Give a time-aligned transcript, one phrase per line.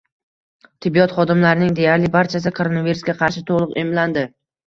[0.85, 4.35] Tibbiyot xodimlarining deyarli barchasi koronavirusga qarshi to‘liq emlanding